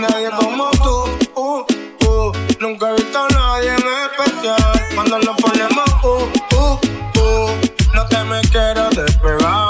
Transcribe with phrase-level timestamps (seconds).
[0.00, 1.04] Nadie como tú,
[1.36, 1.64] uh,
[2.06, 2.32] uh.
[2.58, 4.82] nunca he visto a nadie en especial.
[4.94, 6.08] Cuando nos ponemos, uh,
[6.56, 6.80] uh,
[7.20, 7.50] uh.
[7.94, 9.68] no te me quiero despegar.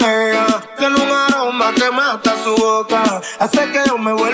[0.00, 0.46] Ella
[0.78, 4.31] tiene un aroma que mata su boca, hace que yo me vuelva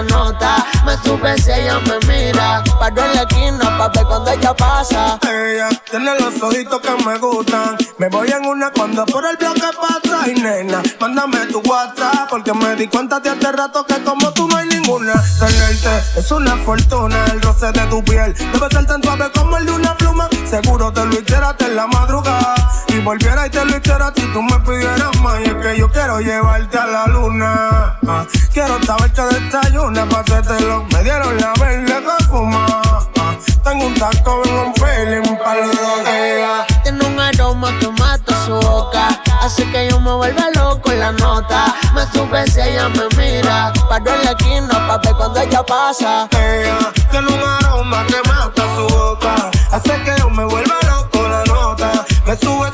[0.00, 5.18] Me sube si ella me mira, paro en la esquina pa' ver cuando ella pasa.
[5.22, 7.76] Ella tiene los ojitos que me gustan.
[7.98, 10.26] Me voy en una cuando por el bloque pasa.
[10.26, 12.30] Y nena, mándame tu WhatsApp.
[12.30, 15.22] Porque me di cuenta de hace rato que como tú no hay ninguna.
[15.38, 17.22] Tenerte es una fortuna.
[17.26, 20.30] El roce de tu piel debe ser tan suave como el de una pluma.
[20.48, 22.54] Seguro te lo hiciera en la madrugada.
[23.00, 25.40] Y volviera y te lo hiciera si tú me pidieras más.
[25.40, 27.98] Y es que yo quiero llevarte a la luna.
[28.06, 30.84] Ah, quiero saber que desayuna pa' hacértelo.
[30.92, 32.66] Me dieron la verde que fuma.
[33.16, 36.66] Ah, tengo un taco en un feeling para ella.
[36.82, 39.08] Tiene un aroma que mata su boca.
[39.40, 41.74] Hace que yo me vuelva loco la nota.
[41.94, 43.72] Me sube si ella me mira.
[43.88, 46.28] Paro en la esquina pa' ver cuando ella pasa.
[46.32, 49.50] Ella tiene un aroma que mata su boca.
[49.72, 52.04] Hace que yo me vuelva loco la nota.
[52.26, 52.70] Me sube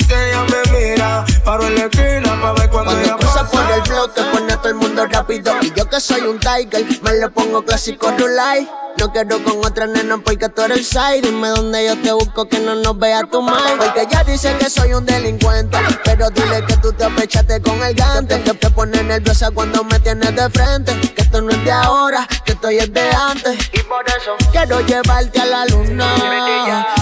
[1.45, 3.49] Paro en la esquina pa' ver cuando, Cuando ella pasa.
[3.51, 5.53] por el bloque pone a todo el mundo rápido.
[5.63, 8.69] Y yo que soy un tiger, me lo pongo clásico rulay.
[8.99, 11.21] No quiero con otra nena porque tú eres el side.
[11.23, 14.71] Dime dónde yo te busco que no nos vea tu madre Porque ella dice que
[14.71, 18.41] soy un delincuente Pero dile que tú te apechaste con el gante.
[18.43, 20.99] Que te pone nerviosa cuando me tienes de frente.
[21.15, 23.71] Que esto no es de ahora, que esto ya es de antes.
[23.75, 26.07] Y por eso quiero llevarte a la luna.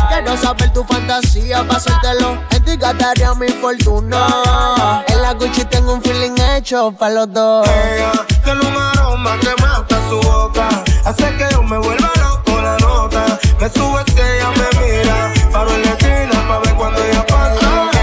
[0.08, 2.42] Quiero saber tu fantasía, pasártelo
[2.84, 8.12] gastaría mi fortuna En la Gucci tengo un feeling hecho para los dos Ella
[8.44, 10.68] tiene un aroma que mata su boca.
[11.06, 13.38] Hace que yo me vuelva loco la nota.
[13.58, 15.32] Me sube si ella me mira.
[15.50, 17.93] Paro en la esquina pa' ver cuando ella pasa.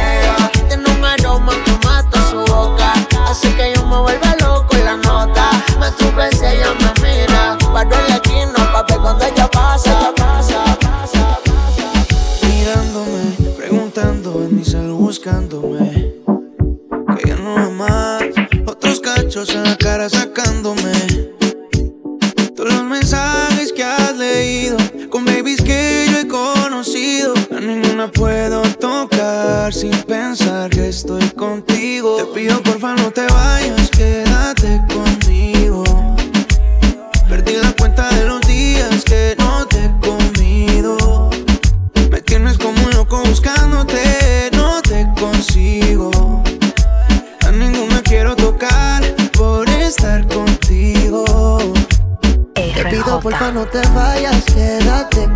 [53.41, 55.30] Porfa no te vayas, quédate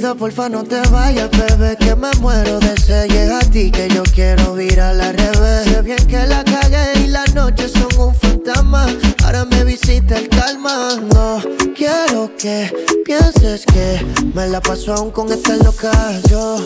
[0.00, 3.08] Porfa no te vayas, bebé, que me muero de sed.
[3.08, 5.64] Llega a ti que yo quiero vir a la revés.
[5.64, 8.86] Sé bien que la cagué y las noches son un fantasma.
[9.24, 10.94] Ahora me visita el calma.
[11.12, 11.42] No
[11.76, 12.72] quiero que
[13.04, 15.92] pienses que me la paso aún con esta loca.
[16.30, 16.56] Yo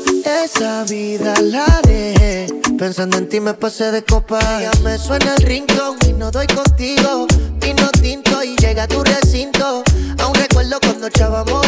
[0.45, 2.47] esa vida la dejé.
[2.79, 4.41] Pensando en ti me pasé de copa.
[4.61, 7.27] Ya me suena el rincón y no doy contigo.
[7.61, 9.83] Vino tinto y llega a tu recinto.
[10.19, 11.62] Aún recuerdo cuando echábamos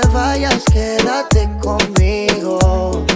[0.00, 3.06] te vayas, quédate conmigo.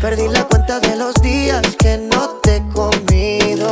[0.00, 3.70] Perdí la cuenta de los días que no te he comido.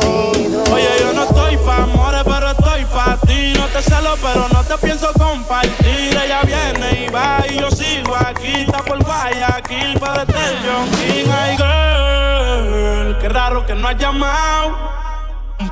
[0.71, 3.53] Oye, yo no estoy pa' amores, pero estoy pa' ti.
[3.57, 6.17] No te celo, pero no te pienso compartir.
[6.23, 8.61] Ella viene y va y yo sigo aquí.
[8.61, 11.29] Está por Guayaquil, pero este es John King.
[11.31, 14.77] Ay, girl, qué raro que no has llamado.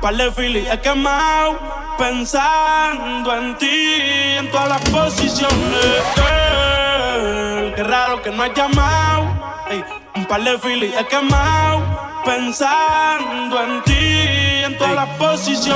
[0.00, 1.58] par de filis he quemado
[1.98, 3.86] pensando en ti
[4.38, 6.21] en todas las posiciones.
[8.20, 9.24] Que no has llamado.
[10.14, 11.80] un par de filis he quemado
[12.26, 15.74] pensando en ti en todas las Si yo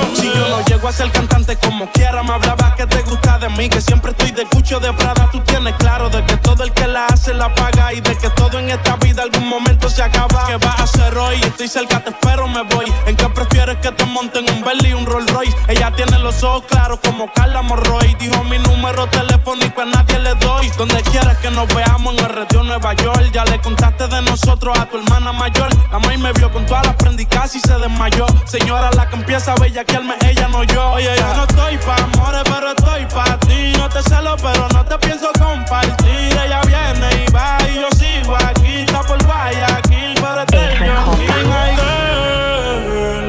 [0.49, 3.81] no llego a ser cantante como quiera, me hablaba que te gusta de mí, que
[3.81, 5.29] siempre estoy de cucho de Prada.
[5.31, 8.29] Tú tienes claro de que todo el que la hace la paga y de que
[8.31, 10.47] todo en esta vida algún momento se acaba.
[10.47, 11.37] ¿Qué vas a hacer hoy?
[11.41, 12.85] Estoy cerca, te espero, me voy.
[13.07, 15.55] ¿En qué prefieres que te monten un Bentley y un Rolls Royce?
[15.67, 18.15] Ella tiene los ojos claros como Carla Morroy.
[18.19, 20.69] Dijo mi número telefónico a nadie le doy.
[20.77, 23.31] Donde quieras que nos veamos en el retiro Nueva York.
[23.33, 25.69] Ya le contaste de nosotros a tu hermana mayor.
[25.91, 28.25] La me con todas las prendí casi se desmayó.
[28.45, 30.93] Señora, la que empieza a bellaquearme, ella no yo.
[30.93, 33.73] Oye, yo no estoy pa' amores, pero estoy pa' ti.
[33.77, 36.35] No te celo, pero no te pienso compartir.
[36.43, 38.81] Ella viene y va y yo sigo aquí.
[38.81, 40.97] Está por Guayaquil, pero estoy yo.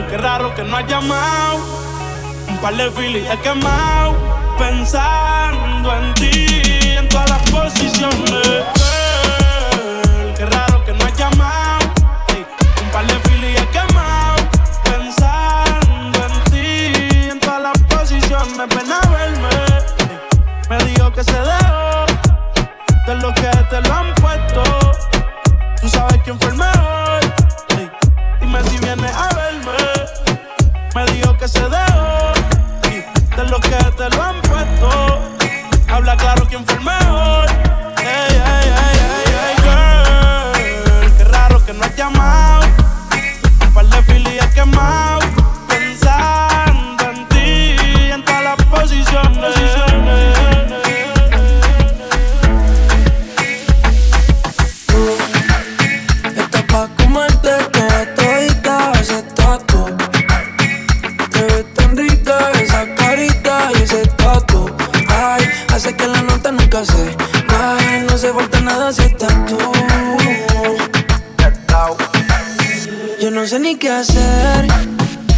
[0.09, 1.59] Qué raro que no has llamado.
[2.49, 4.17] Un par de filis he quemado.
[4.59, 6.47] Pensando en ti,
[6.97, 8.78] en todas las posiciones.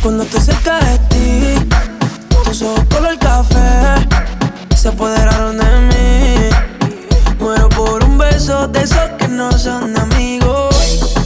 [0.03, 1.69] Cuando estoy cerca de ti.
[2.45, 4.07] Tus ojos color café
[4.77, 6.51] se apoderaron de mí.
[7.39, 11.17] Muero por un beso de esos que no son amigos.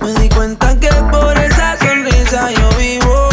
[0.00, 3.28] Me di cuenta que por esa sonrisa yo vivo.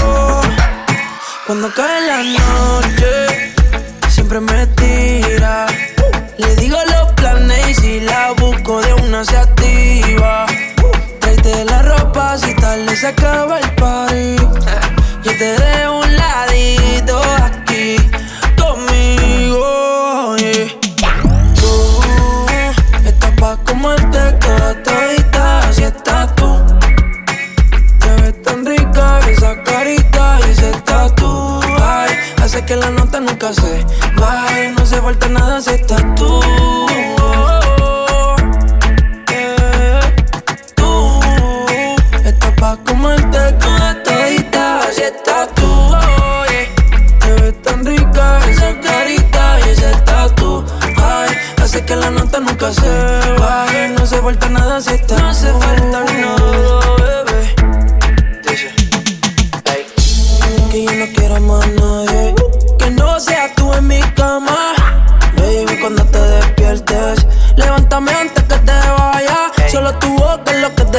[1.46, 2.57] Cuando cae la noche,
[12.98, 14.36] se acaba el party.
[15.24, 15.67] Yo te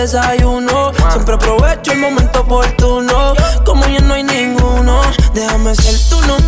[0.08, 0.92] desayuno.
[1.10, 3.34] Siempre aprovecho el momento oportuno.
[3.64, 5.02] Como ya no hay ninguno,
[5.34, 6.47] déjame ser tu número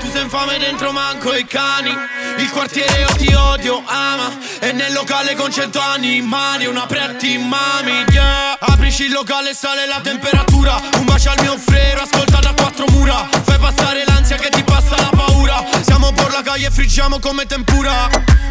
[0.00, 1.92] Tu sei infame dentro manco i cani.
[2.38, 4.36] Il quartiere io ti odio, ama.
[4.60, 8.56] E nel locale con cento animali Una pretti mami, yeah.
[8.58, 10.80] Aprici il locale, sale la temperatura.
[10.96, 13.28] Un bacio al mio frero, ascolta da quattro mura.
[13.42, 15.64] Fai passare l'ansia che ti passa la paura.
[15.82, 18.08] Siamo por la calle e friggiamo come tempura.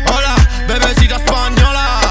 [0.09, 0.35] Hola,
[0.65, 2.06] bebesita spagnola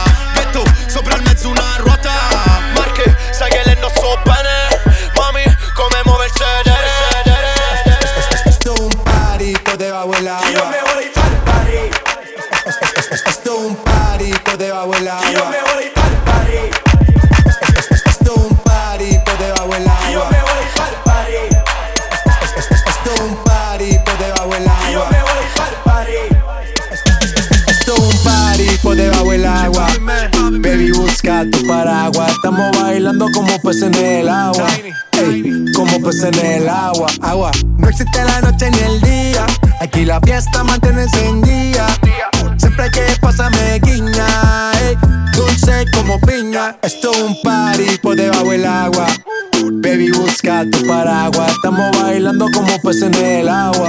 [31.45, 32.33] Tu paraguas.
[32.33, 34.67] Estamos bailando como peces en el agua.
[35.13, 37.09] Ey, como peces en el agua.
[37.21, 37.51] Agua.
[37.77, 39.47] No existe la noche ni el día.
[39.81, 41.89] Aquí la fiesta mantiene encendida.
[42.57, 44.73] Siempre hay que pasarme guiña.
[44.81, 44.97] ey,
[45.37, 46.79] dulce como piña.
[46.83, 49.07] Esto es un party por debajo del agua.
[49.73, 51.53] Baby, busca tu paraguas.
[51.53, 53.89] Estamos bailando como peces en el agua.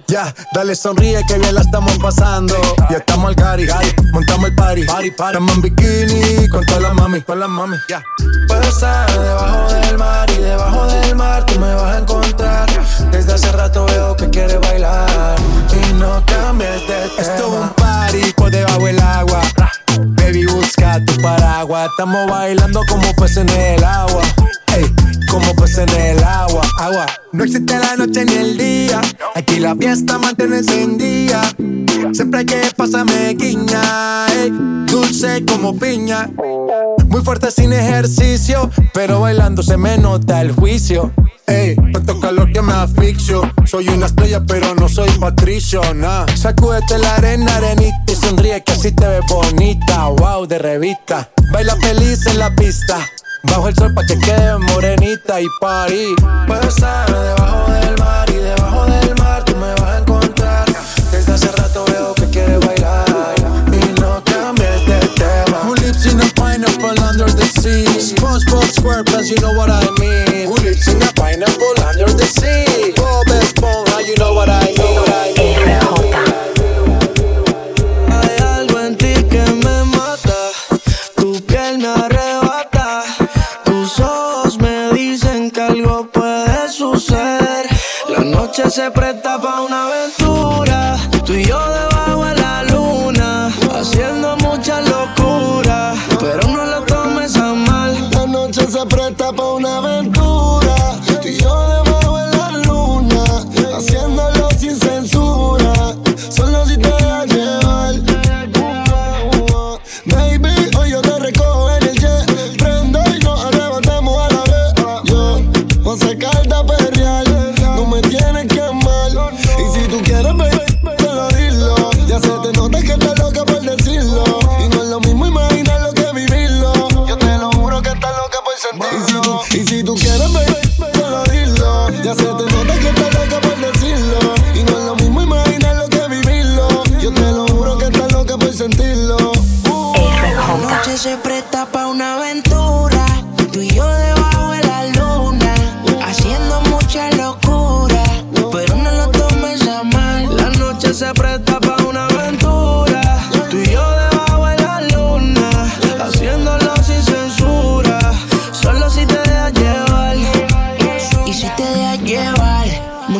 [0.11, 2.55] ya, dale sonríe que bien la estamos pasando.
[2.89, 3.65] Ya estamos al gari,
[4.11, 4.83] montamos el party.
[4.83, 5.37] party, party.
[5.37, 8.03] Estamos en bikini con todas las mami, con las mami, ya.
[8.47, 12.69] Puedo estar debajo del mar y debajo del mar tú me vas a encontrar.
[13.11, 15.39] Desde hace rato veo que quieres bailar
[15.71, 17.21] y no cambies de tema.
[17.21, 19.41] Esto es un party por debajo del agua.
[20.21, 21.89] Baby, busca tu paraguas.
[21.89, 24.21] Estamos bailando como peces en el agua.
[24.75, 24.85] Ey,
[25.29, 27.05] como peces en el agua, agua.
[27.31, 29.01] No existe la noche ni el día.
[29.35, 31.41] Aquí la fiesta mantiene encendida.
[32.13, 34.27] Siempre hay que pasarme guiña.
[34.27, 34.51] ey,
[34.85, 36.29] dulce como piña.
[37.07, 41.11] Muy fuerte sin ejercicio, pero bailando se me nota el juicio.
[41.51, 43.41] Ey, tanto calor que me asfixio.
[43.65, 46.25] Soy una estrella, pero no soy patricio, nah.
[46.33, 50.07] Sacúdete la arena, arenita y sonríe que así te ves bonita.
[50.07, 51.29] Wow, de revista.
[51.51, 52.99] Baila feliz en la pista.
[53.43, 56.15] Bajo el sol pa' que quede morenita y party.
[56.47, 60.65] Puedo estar debajo del mar y debajo del mar tú me vas a encontrar.
[61.11, 63.35] Desde hace rato veo que quieres bailar
[63.73, 65.57] y no cambies de tema.
[65.65, 67.85] Who lives in a pineapple under the sea?
[67.99, 69.70] SpongeBob SquarePants, you know what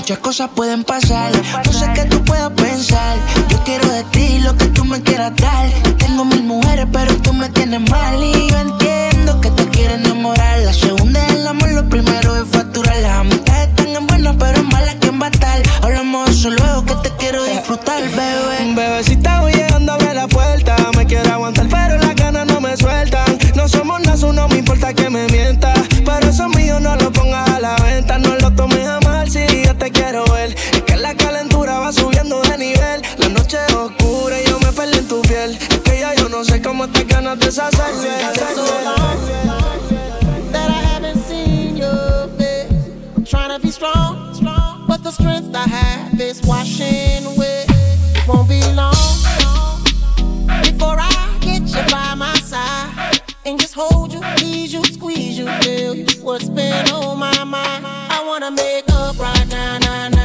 [0.01, 1.31] muchas cosas pueden pasar.
[1.65, 3.17] No sé qué tú puedas pensar.
[3.50, 5.70] Yo quiero de ti lo que tú me quieras dar.
[5.98, 8.24] Tengo mil mujeres, pero tú me tienes mal.
[8.24, 10.60] Y yo entiendo que te quieres enamorar.
[10.60, 11.00] La segunda
[37.38, 37.73] te ganas
[38.35, 43.29] de so long that I haven't seen your face.
[43.29, 47.65] Trying to be strong, strong, but the strength I have is washing away.
[48.27, 48.91] won't be long
[50.61, 55.45] before I get you by my side and just hold you, you, squeeze you
[56.21, 57.85] what's been on my mind.
[57.85, 60.20] I wanna make up right now, now, now.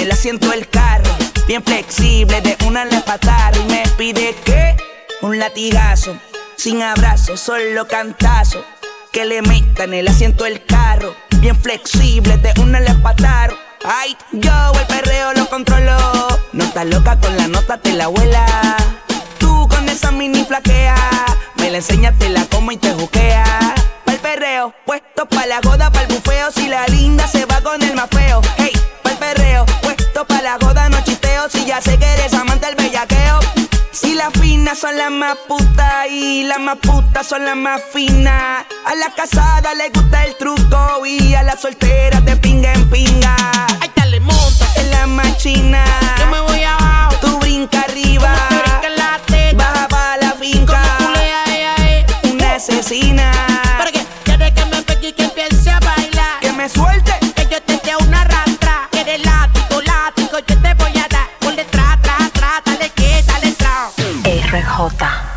[0.00, 1.10] El asiento del carro.
[1.46, 3.62] Bien flexible, de una le pataron.
[3.62, 4.76] Y me pide que
[5.20, 6.16] un latigazo.
[6.56, 8.64] Sin abrazo, solo cantazo.
[9.12, 11.14] Que le metan el asiento del carro.
[11.38, 13.56] Bien flexible, de una le pataron.
[13.84, 15.96] Ay, yo el perreo lo controlo.
[16.52, 18.46] No estás loca con la nota, te la abuela.
[19.38, 20.96] Tú con esa mini flaquea.
[21.56, 23.74] Me la enseñas, te la como y te juquea.
[24.04, 26.50] Pa'l perreo, puesto pa' la joda, pa'l bufeo.
[26.52, 28.40] Si la linda se va con el más feo.
[28.56, 28.72] Hey,
[29.34, 31.48] perreo, puesto pa' la joda, no chisteo.
[31.48, 33.40] Si ya sé que eres amante del bellaqueo.
[33.92, 38.64] Si las finas son las más putas y las más putas son las más finas.
[38.86, 43.36] A la casada le gusta el truco y a la soltera de pinga en pinga.
[43.80, 44.66] Ay, dale, monta.
[44.76, 46.19] En la machina.
[64.88, 65.29] J.